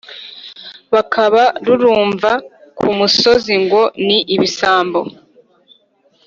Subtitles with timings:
[0.93, 2.31] bakaba ruvumwa
[2.77, 4.99] ku musozi ngo ni ibisambo